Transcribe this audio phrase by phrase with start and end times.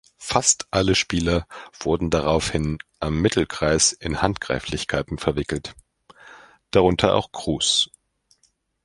[0.17, 1.45] Fast alle Spieler
[1.79, 5.75] wurden daraufhin am Mittelkreis in Handgreiflichkeiten verwickelt,
[6.71, 7.87] darunter auch Cruz.